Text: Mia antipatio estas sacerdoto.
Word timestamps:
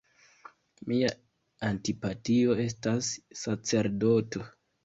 Mia 0.91 1.11
antipatio 1.69 2.57
estas 2.65 3.11
sacerdoto. 3.45 4.47